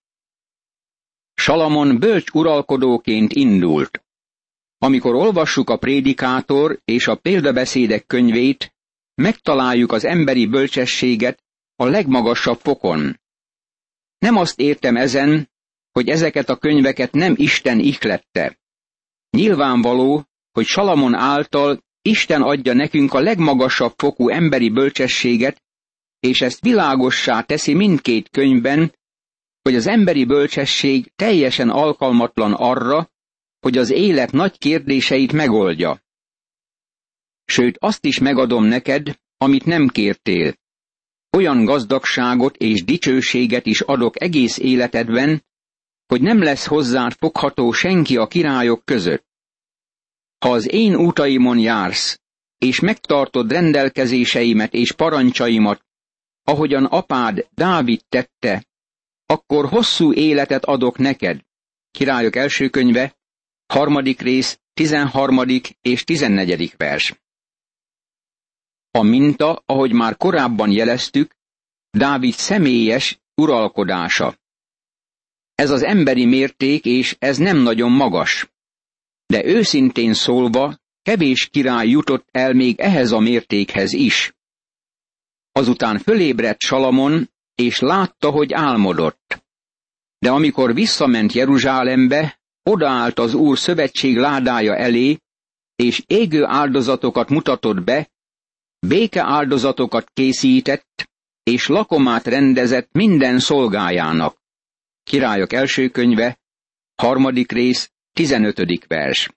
Salamon 1.34 2.00
bölcs 2.00 2.30
uralkodóként 2.30 3.34
indult. 3.34 4.04
Amikor 4.78 5.16
olvassuk 5.16 5.70
a 5.70 5.78
prédikátor 5.78 6.80
és 6.86 7.08
a 7.08 7.16
példabeszédek 7.16 8.06
könyvét, 8.06 8.74
megtaláljuk 9.16 9.92
az 9.92 10.06
emberi 10.06 10.46
bölcsességet 10.46 11.44
a 11.76 11.86
legmagasabb 11.86 12.60
fokon. 12.60 13.20
Nem 14.18 14.36
azt 14.36 14.60
értem 14.60 14.96
ezen, 14.96 15.52
hogy 15.92 16.10
ezeket 16.10 16.50
a 16.50 16.58
könyveket 16.58 17.12
nem 17.12 17.34
Isten 17.38 17.80
ihlette. 17.80 18.60
Nyilvánvaló, 19.30 20.26
hogy 20.52 20.66
Salamon 20.66 21.14
által 21.14 21.84
Isten 22.06 22.42
adja 22.42 22.74
nekünk 22.74 23.14
a 23.14 23.20
legmagasabb 23.20 23.94
fokú 23.96 24.30
emberi 24.30 24.70
bölcsességet, 24.70 25.64
és 26.20 26.42
ezt 26.42 26.62
világossá 26.62 27.42
teszi 27.42 27.74
mindkét 27.74 28.30
könyvben, 28.30 28.96
hogy 29.62 29.76
az 29.76 29.88
emberi 29.88 30.26
bölcsesség 30.26 31.12
teljesen 31.16 31.70
alkalmatlan 31.70 32.54
arra, 32.54 33.12
hogy 33.60 33.78
az 33.78 33.90
élet 33.92 34.32
nagy 34.32 34.58
kérdéseit 34.58 35.32
megoldja. 35.32 36.02
Sőt, 37.46 37.78
azt 37.80 38.06
is 38.06 38.20
megadom 38.20 38.64
neked, 38.64 39.20
amit 39.38 39.66
nem 39.66 39.88
kértél. 39.88 40.56
olyan 41.38 41.66
gazdagságot 41.66 42.58
és 42.58 42.84
dicsőséget 42.84 43.66
is 43.66 43.82
adok 43.82 44.22
egész 44.22 44.58
életedben, 44.58 45.46
hogy 46.06 46.22
nem 46.22 46.42
lesz 46.42 46.66
hozzád 46.66 47.14
fogható 47.14 47.72
senki 47.72 48.18
a 48.18 48.28
királyok 48.28 48.86
között. 48.86 49.33
Ha 50.44 50.52
az 50.52 50.72
én 50.72 50.96
útaimon 50.96 51.60
jársz, 51.60 52.20
és 52.58 52.80
megtartod 52.80 53.52
rendelkezéseimet 53.52 54.74
és 54.74 54.92
parancsaimat, 54.92 55.86
ahogyan 56.44 56.86
apád 56.86 57.48
Dávid 57.52 58.02
tette, 58.10 58.66
akkor 59.26 59.66
hosszú 59.66 60.14
életet 60.14 60.66
adok 60.66 60.98
neked. 60.98 61.42
Királyok 61.92 62.36
első 62.36 62.70
könyve, 62.70 63.18
harmadik 63.66 64.22
rész, 64.22 64.60
tizenharmadik 64.74 65.78
és 65.82 66.04
tizennegyedik 66.04 66.78
vers. 66.78 67.22
A 68.92 69.02
minta, 69.02 69.64
ahogy 69.66 69.92
már 69.92 70.18
korábban 70.18 70.72
jeleztük, 70.72 71.36
Dávid 71.90 72.34
személyes 72.34 73.20
uralkodása. 73.36 74.38
Ez 75.56 75.70
az 75.70 75.84
emberi 75.84 76.26
mérték, 76.26 76.86
és 76.86 77.16
ez 77.20 77.38
nem 77.38 77.58
nagyon 77.58 77.92
magas. 77.92 78.53
De 79.34 79.46
őszintén 79.46 80.14
szólva, 80.14 80.78
kevés 81.02 81.48
király 81.48 81.88
jutott 81.88 82.28
el 82.32 82.54
még 82.54 82.80
ehhez 82.80 83.12
a 83.12 83.20
mértékhez 83.20 83.94
is. 83.94 84.34
Azután 85.52 86.00
fölébredt 86.00 86.60
Salamon, 86.60 87.30
és 87.56 87.80
látta, 87.80 88.30
hogy 88.30 88.54
álmodott. 88.54 89.44
De 90.20 90.32
amikor 90.32 90.74
visszament 90.74 91.32
Jeruzsálembe, 91.32 92.40
odaállt 92.64 93.20
az 93.20 93.34
Úr 93.34 93.58
szövetség 93.58 94.18
ládája 94.18 94.76
elé, 94.76 95.18
és 95.76 96.04
égő 96.08 96.46
áldozatokat 96.46 97.30
mutatott 97.30 97.84
be, 97.84 98.10
béke 98.88 99.22
áldozatokat 99.24 100.10
készített, 100.14 101.10
és 101.44 101.68
lakomát 101.68 102.28
rendezett 102.28 102.90
minden 102.92 103.40
szolgájának. 103.40 104.38
Királyok 105.04 105.54
első 105.54 105.90
könyve, 105.90 106.40
harmadik 106.96 107.52
rész, 107.52 107.93
tizenötödik 108.14 108.88
vers. 108.88 109.30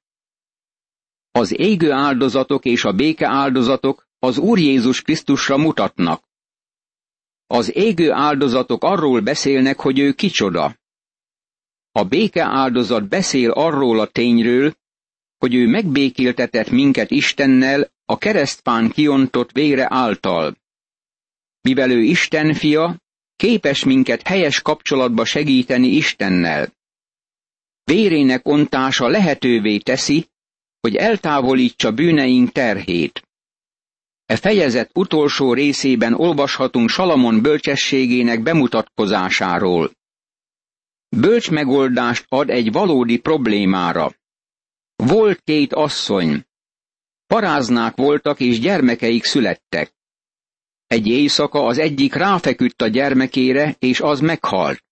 Az 1.31 1.59
égő 1.59 1.91
áldozatok 1.93 2.65
és 2.65 2.85
a 2.85 2.93
béke 2.93 3.29
áldozatok 3.29 4.09
az 4.19 4.39
Úr 4.39 4.59
Jézus 4.59 5.03
Krisztusra 5.03 5.57
mutatnak. 5.57 6.25
Az 7.47 7.77
égő 7.77 8.13
áldozatok 8.13 8.85
arról 8.85 9.21
beszélnek, 9.21 9.81
hogy 9.81 9.99
ő 9.99 10.13
kicsoda. 10.13 10.77
A 11.93 12.05
béke 12.05 12.45
áldozat 12.45 13.09
beszél 13.09 13.51
arról 13.51 14.01
a 14.01 14.07
tényről, 14.07 14.75
hogy 15.39 15.55
ő 15.55 15.67
megbékéltetett 15.67 16.71
minket 16.71 17.11
Istennel 17.11 17.91
a 18.05 18.19
keresztpán 18.19 18.91
kiontott 18.91 19.53
vére 19.53 19.87
által. 19.91 20.57
Mivel 21.61 21.91
ő 21.91 22.03
Isten 22.03 22.55
fia, 22.55 22.97
képes 23.37 23.85
minket 23.85 24.27
helyes 24.27 24.63
kapcsolatba 24.63 25.25
segíteni 25.25 25.89
Istennel. 25.89 26.76
Vérének 27.91 28.49
ontása 28.49 29.09
lehetővé 29.09 29.79
teszi, 29.79 30.29
hogy 30.81 30.97
eltávolítsa 30.97 31.93
bűneink 31.93 32.53
terhét. 32.53 33.23
E 34.25 34.37
fejezet 34.37 34.91
utolsó 34.95 35.53
részében 35.53 36.15
olvashatunk 36.15 36.89
Salamon 36.89 37.43
bölcsességének 37.43 38.43
bemutatkozásáról. 38.43 39.91
Bölcs 41.09 41.51
megoldást 41.51 42.25
ad 42.29 42.51
egy 42.51 42.73
valódi 42.73 43.19
problémára. 43.19 44.15
Volt 44.97 45.41
két 45.41 45.73
asszony. 45.73 46.45
Paráznák 47.27 47.97
voltak 47.97 48.41
és 48.41 48.61
gyermekeik 48.61 49.25
születtek. 49.25 49.95
Egy 50.87 51.07
éjszaka 51.07 51.65
az 51.65 51.79
egyik 51.79 52.15
ráfeküdt 52.15 52.83
a 52.83 52.89
gyermekére, 52.89 53.77
és 53.79 54.01
az 54.01 54.21
meghalt. 54.21 54.86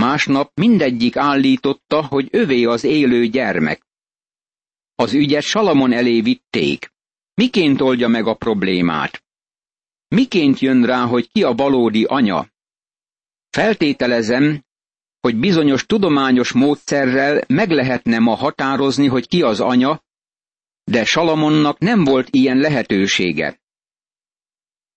Másnap 0.00 0.50
mindegyik 0.54 1.16
állította, 1.16 2.06
hogy 2.06 2.28
övé 2.30 2.64
az 2.64 2.84
élő 2.84 3.26
gyermek. 3.26 3.86
Az 4.94 5.12
ügyet 5.12 5.42
Salamon 5.42 5.92
elé 5.92 6.20
vitték. 6.20 6.92
Miként 7.34 7.80
oldja 7.80 8.08
meg 8.08 8.26
a 8.26 8.34
problémát? 8.34 9.24
Miként 10.08 10.58
jön 10.58 10.84
rá, 10.84 11.04
hogy 11.04 11.30
ki 11.30 11.42
a 11.42 11.52
valódi 11.52 12.04
anya? 12.04 12.48
Feltételezem, 13.50 14.64
hogy 15.20 15.36
bizonyos 15.36 15.86
tudományos 15.86 16.52
módszerrel 16.52 17.44
meg 17.46 17.70
lehetne 17.70 18.18
ma 18.18 18.34
határozni, 18.34 19.06
hogy 19.06 19.28
ki 19.28 19.42
az 19.42 19.60
anya, 19.60 20.02
de 20.84 21.04
Salamonnak 21.04 21.78
nem 21.78 22.04
volt 22.04 22.28
ilyen 22.30 22.56
lehetősége. 22.56 23.60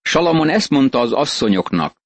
Salamon 0.02 0.50
ezt 0.50 0.70
mondta 0.70 1.00
az 1.00 1.12
asszonyoknak. 1.12 2.02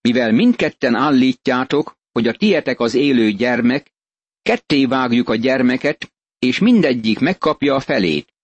Mivel 0.00 0.32
mindketten 0.32 0.94
állítjátok, 0.94 1.96
hogy 2.14 2.26
a 2.26 2.32
tietek 2.32 2.80
az 2.80 2.94
élő 2.94 3.30
gyermek, 3.30 3.92
ketté 4.42 4.84
vágjuk 4.84 5.28
a 5.28 5.34
gyermeket, 5.34 6.12
és 6.38 6.58
mindegyik 6.58 7.18
megkapja 7.18 7.74
a 7.74 7.80
felét. 7.80 8.34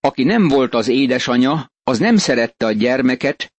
Aki 0.00 0.24
nem 0.24 0.48
volt 0.48 0.74
az 0.74 0.88
édesanya, 0.88 1.70
az 1.82 1.98
nem 1.98 2.16
szerette 2.16 2.66
a 2.66 2.72
gyermeket, 2.72 3.52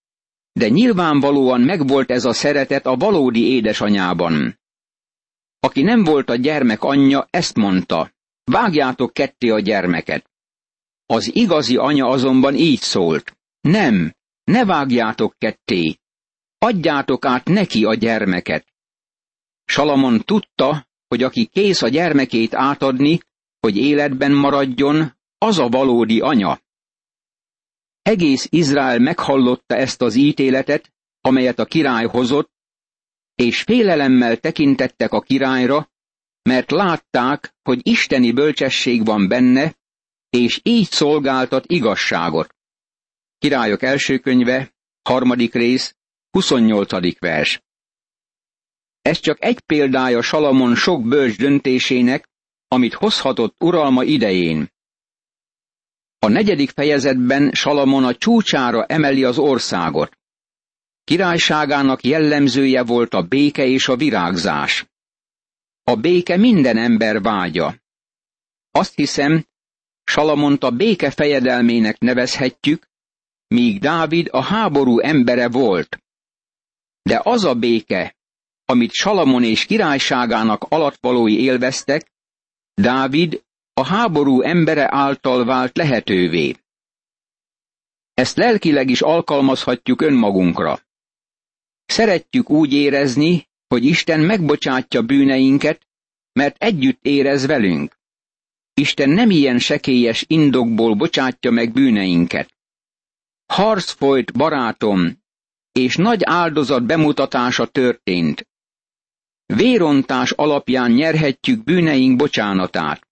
de 0.52 0.68
nyilvánvalóan 0.68 1.60
megvolt 1.60 2.10
ez 2.10 2.24
a 2.24 2.32
szeretet 2.32 2.86
a 2.86 2.96
valódi 2.96 3.46
édesanyában. 3.46 4.60
Aki 5.60 5.82
nem 5.82 6.04
volt 6.04 6.30
a 6.30 6.34
gyermek 6.36 6.82
anyja, 6.82 7.26
ezt 7.30 7.56
mondta, 7.56 8.12
vágjátok 8.44 9.12
ketté 9.12 9.48
a 9.48 9.60
gyermeket. 9.60 10.30
Az 11.06 11.34
igazi 11.34 11.76
anya 11.76 12.08
azonban 12.08 12.54
így 12.54 12.80
szólt, 12.80 13.36
nem, 13.60 14.14
ne 14.44 14.64
vágjátok 14.64 15.34
ketté, 15.38 15.98
adjátok 16.58 17.24
át 17.24 17.44
neki 17.44 17.84
a 17.84 17.94
gyermeket. 17.94 18.69
Salamon 19.70 20.20
tudta, 20.20 20.86
hogy 21.08 21.22
aki 21.22 21.46
kész 21.46 21.82
a 21.82 21.88
gyermekét 21.88 22.54
átadni, 22.54 23.20
hogy 23.60 23.76
életben 23.76 24.32
maradjon, 24.32 25.16
az 25.38 25.58
a 25.58 25.68
valódi 25.68 26.20
anya. 26.20 26.60
Egész 28.02 28.46
Izrael 28.50 28.98
meghallotta 28.98 29.76
ezt 29.76 30.02
az 30.02 30.14
ítéletet, 30.14 30.92
amelyet 31.20 31.58
a 31.58 31.64
király 31.64 32.06
hozott, 32.06 32.50
és 33.34 33.62
félelemmel 33.62 34.36
tekintettek 34.36 35.12
a 35.12 35.20
királyra, 35.20 35.90
mert 36.42 36.70
látták, 36.70 37.54
hogy 37.62 37.80
isteni 37.82 38.32
bölcsesség 38.32 39.04
van 39.04 39.28
benne, 39.28 39.76
és 40.30 40.60
így 40.62 40.90
szolgáltat 40.90 41.64
igazságot. 41.66 42.54
Királyok 43.38 43.82
első 43.82 44.18
könyve, 44.18 44.74
harmadik 45.02 45.54
rész, 45.54 45.96
28. 46.30 47.18
vers. 47.18 47.62
Ez 49.02 49.18
csak 49.18 49.44
egy 49.44 49.60
példája 49.60 50.22
Salamon 50.22 50.74
sok 50.74 51.08
bölcs 51.08 51.36
döntésének, 51.36 52.28
amit 52.68 52.94
hozhatott 52.94 53.54
uralma 53.58 54.02
idején. 54.02 54.68
A 56.18 56.28
negyedik 56.28 56.70
fejezetben 56.70 57.52
Salamon 57.52 58.04
a 58.04 58.14
csúcsára 58.14 58.84
emeli 58.84 59.24
az 59.24 59.38
országot. 59.38 60.18
Királyságának 61.04 62.04
jellemzője 62.04 62.82
volt 62.82 63.14
a 63.14 63.22
béke 63.22 63.66
és 63.66 63.88
a 63.88 63.96
virágzás. 63.96 64.86
A 65.82 65.94
béke 65.94 66.36
minden 66.36 66.76
ember 66.76 67.20
vágya. 67.20 67.74
Azt 68.70 68.94
hiszem, 68.94 69.46
Salamont 70.04 70.62
a 70.62 70.70
béke 70.70 71.10
fejedelmének 71.10 71.98
nevezhetjük, 71.98 72.88
míg 73.46 73.80
Dávid 73.80 74.28
a 74.30 74.42
háború 74.42 74.98
embere 74.98 75.48
volt. 75.48 76.02
De 77.02 77.20
az 77.24 77.44
a 77.44 77.54
béke, 77.54 78.16
amit 78.70 78.92
Salamon 78.92 79.44
és 79.44 79.64
királyságának 79.64 80.62
alattvalói 80.68 81.40
élveztek, 81.40 82.12
Dávid 82.74 83.42
a 83.72 83.84
háború 83.84 84.40
embere 84.42 84.86
által 84.94 85.44
vált 85.44 85.76
lehetővé. 85.76 86.56
Ezt 88.14 88.36
lelkileg 88.36 88.90
is 88.90 89.00
alkalmazhatjuk 89.00 90.00
önmagunkra. 90.00 90.80
Szeretjük 91.86 92.50
úgy 92.50 92.72
érezni, 92.72 93.48
hogy 93.66 93.84
Isten 93.84 94.20
megbocsátja 94.20 95.02
bűneinket, 95.02 95.86
mert 96.32 96.62
együtt 96.62 97.04
érez 97.04 97.46
velünk. 97.46 97.98
Isten 98.74 99.10
nem 99.10 99.30
ilyen 99.30 99.58
sekélyes 99.58 100.24
indokból 100.26 100.94
bocsátja 100.94 101.50
meg 101.50 101.72
bűneinket. 101.72 102.54
Harc 103.46 103.90
folyt, 103.90 104.32
barátom, 104.32 105.18
és 105.72 105.96
nagy 105.96 106.20
áldozat 106.24 106.86
bemutatása 106.86 107.66
történt. 107.66 108.48
Vérontás 109.54 110.30
alapján 110.30 110.90
nyerhetjük 110.90 111.64
bűneink 111.64 112.16
bocsánatát. 112.16 113.06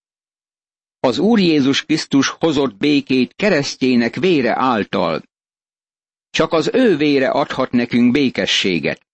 Az 1.01 1.19
Úr 1.19 1.39
Jézus 1.39 1.85
Krisztus 1.85 2.29
hozott 2.29 2.77
békét 2.77 3.35
keresztjének 3.35 4.15
vére 4.15 4.55
által. 4.57 5.23
Csak 6.31 6.53
az 6.53 6.71
ő 6.73 6.97
vére 6.97 7.31
adhat 7.31 7.71
nekünk 7.71 8.13
békességet. 8.13 9.07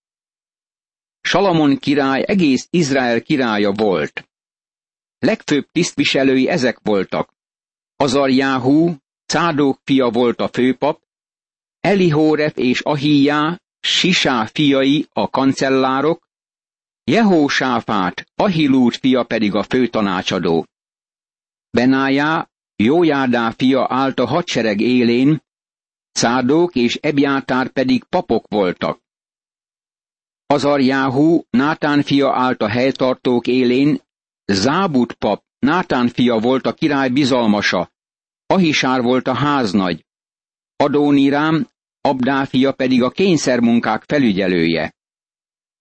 Salamon 1.21 1.79
király 1.79 2.25
egész 2.27 2.67
Izrael 2.71 3.23
királya 3.23 3.73
volt. 3.73 4.29
Legfőbb 5.19 5.67
tisztviselői 5.73 6.49
ezek 6.49 6.79
voltak. 6.83 7.35
Azarjáhú, 7.97 8.97
Cádók 9.27 9.81
fia 9.85 10.11
volt 10.11 10.41
a 10.41 10.49
főpap, 10.49 11.03
Elihóref 11.81 12.57
és 12.57 12.81
Ahijá, 12.81 13.61
Sisá 13.81 14.47
fiai 14.47 15.07
a 15.13 15.31
kancellárok, 15.31 16.24
Jehósáfát, 17.05 18.27
Ahilút 18.35 18.97
fia 18.97 19.25
pedig 19.25 19.55
a 19.55 19.63
főtanácsadó. 19.63 20.67
Benájá, 21.71 22.49
Jójádá 22.77 23.51
fia 23.51 23.87
állt 23.91 24.19
a 24.19 24.27
hadsereg 24.27 24.81
élén, 24.81 25.43
Szádók 26.13 26.75
és 26.75 26.95
Ebjátár 26.95 27.69
pedig 27.69 28.05
papok 28.05 28.47
voltak. 28.49 29.01
Azarjáhú, 30.47 31.43
Nátán 31.51 32.03
fia 32.03 32.33
állt 32.33 32.63
a 32.63 32.69
helytartók 32.69 33.47
élén, 33.47 34.01
Zábut 34.45 35.13
pap, 35.13 35.45
Nátán 35.59 36.09
fia 36.09 36.39
volt 36.39 36.67
a 36.67 36.73
király 36.73 37.09
bizalmasa, 37.09 37.93
Ahisár 38.47 39.03
volt 39.03 39.29
a 39.29 39.35
háznagy, 39.35 40.05
Adónirám, 40.77 41.69
Abdá 42.01 42.45
fia 42.45 42.73
pedig 42.73 43.03
a 43.03 43.11
kényszermunkák 43.11 44.03
felügyelője. 44.07 44.95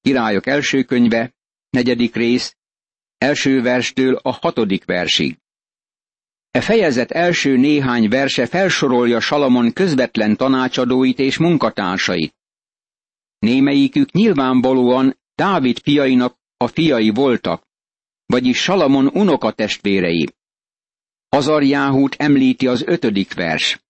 Királyok 0.04 0.48
első 0.48 0.84
könyve, 0.84 1.34
negyedik 1.70 2.16
rész, 2.16 2.56
első 3.18 3.62
verstől 3.62 4.16
a 4.16 4.32
hatodik 4.32 4.86
versig. 4.86 5.38
E 6.52 6.62
fejezet 6.62 7.12
első 7.12 7.58
néhány 7.58 8.10
verse 8.10 8.46
felsorolja 8.46 9.20
Salamon 9.20 9.74
közvetlen 9.74 10.36
tanácsadóit 10.36 11.20
és 11.20 11.38
munkatársait. 11.38 12.36
Némelyikük 13.40 14.12
nyilvánvalóan 14.12 15.20
Dávid 15.36 15.80
fiainak 15.80 16.38
a 16.58 16.68
fiai 16.68 17.10
voltak, 17.10 17.68
vagyis 18.26 18.62
Salamon 18.62 19.08
unokatestvérei. 19.08 20.28
Azarjáhút 21.30 22.16
említi 22.16 22.68
az 22.68 22.84
ötödik 22.86 23.34
vers. 23.34 23.84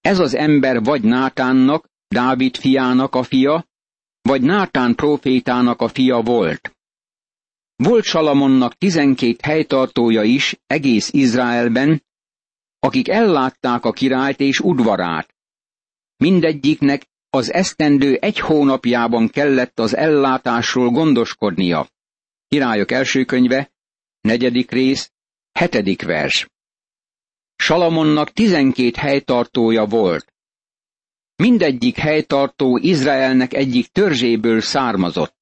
Ez 0.00 0.18
az 0.18 0.34
ember 0.34 0.82
vagy 0.82 1.02
Nátánnak, 1.02 1.88
Dávid 2.08 2.56
fiának 2.56 3.14
a 3.14 3.22
fia, 3.22 3.66
vagy 4.28 4.42
Nátán 4.42 4.94
profétának 4.94 5.80
a 5.80 5.88
fia 5.88 6.20
volt. 6.20 6.76
Volt 7.76 8.04
Salamonnak 8.04 8.74
tizenkét 8.74 9.40
helytartója 9.40 10.22
is 10.22 10.56
egész 10.66 11.12
Izraelben, 11.12 12.04
akik 12.78 13.08
ellátták 13.08 13.84
a 13.84 13.92
királyt 13.92 14.40
és 14.40 14.60
udvarát. 14.60 15.34
Mindegyiknek 16.16 17.06
az 17.30 17.52
esztendő 17.52 18.14
egy 18.14 18.38
hónapjában 18.38 19.28
kellett 19.28 19.78
az 19.78 19.96
ellátásról 19.96 20.90
gondoskodnia. 20.90 21.88
Királyok 22.48 22.90
első 22.90 23.24
könyve, 23.24 23.72
negyedik 24.20 24.70
rész, 24.70 25.12
hetedik 25.52 26.02
vers. 26.02 26.48
Salamonnak 27.56 28.30
tizenkét 28.30 28.96
helytartója 28.96 29.84
volt. 29.84 30.33
Mindegyik 31.36 31.96
helytartó 31.96 32.76
Izraelnek 32.76 33.54
egyik 33.54 33.86
törzséből 33.86 34.60
származott. 34.60 35.36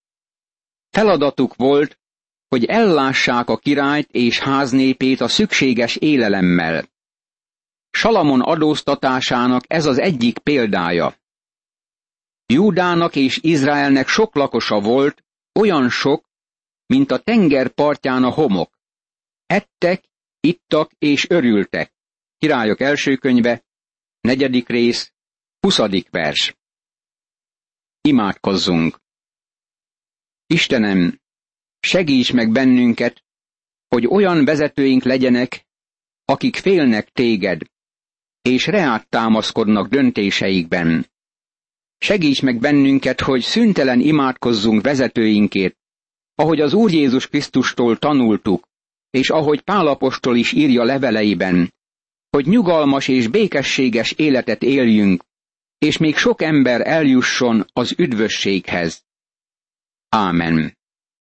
Feladatuk 0.91 1.55
volt, 1.55 1.99
hogy 2.49 2.65
ellássák 2.65 3.49
a 3.49 3.57
királyt 3.57 4.11
és 4.11 4.39
háznépét 4.39 5.21
a 5.21 5.29
szükséges 5.29 5.97
élelemmel. 5.97 6.89
Salamon 7.91 8.41
adóztatásának 8.41 9.65
ez 9.67 9.87
az 9.87 9.99
egyik 9.99 10.39
példája. 10.39 11.17
Júdának 12.47 13.17
és 13.17 13.39
Izraelnek 13.43 14.09
sok 14.09 14.35
lakosa 14.35 14.81
volt, 14.81 15.25
olyan 15.53 15.89
sok, 15.89 16.25
mint 16.87 17.11
a 17.11 17.19
tenger 17.19 17.69
partján 17.69 18.25
a 18.25 18.31
homok. 18.31 18.79
Ettek, 19.47 20.05
ittak 20.41 20.93
és 20.99 21.31
örültek. 21.31 21.93
Királyok 22.39 22.81
első 22.81 23.17
könyve, 23.17 23.65
negyedik 24.21 24.69
rész, 24.69 25.13
huszadik 25.63 26.11
vers. 26.11 26.57
Imádkozzunk! 28.01 28.99
Istenem, 30.47 31.21
segíts 31.81 32.33
meg 32.33 32.53
bennünket, 32.53 33.25
hogy 33.89 34.07
olyan 34.07 34.45
vezetőink 34.45 35.03
legyenek, 35.03 35.67
akik 36.25 36.57
félnek 36.57 37.09
téged, 37.09 37.61
és 38.43 38.67
reát 38.67 39.09
támaszkodnak 39.09 39.89
döntéseikben. 39.89 41.07
Segíts 41.99 42.43
meg 42.43 42.59
bennünket, 42.59 43.21
hogy 43.21 43.41
szüntelen 43.41 44.01
imádkozzunk 44.01 44.83
vezetőinkért, 44.83 45.77
ahogy 46.35 46.61
az 46.61 46.73
Úr 46.73 46.91
Jézus 46.93 47.27
Krisztustól 47.27 47.99
tanultuk, 47.99 48.69
és 49.11 49.31
ahogy 49.31 49.61
Pálapostól 49.61 50.37
is 50.37 50.53
írja 50.53 50.85
leveleiben, 50.85 51.75
hogy 52.31 52.47
nyugalmas 52.47 53.09
és 53.09 53.29
békességes 53.29 54.13
életet 54.13 54.63
éljünk, 54.63 55.25
és 55.83 55.97
még 55.99 56.17
sok 56.17 56.43
ember 56.43 56.81
eljusson 56.87 57.67
az 57.73 57.95
üdvösséghez. 57.99 59.05
Ámen. 60.09 60.79